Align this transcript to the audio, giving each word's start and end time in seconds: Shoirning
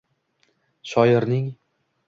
Shoirning 0.81 1.53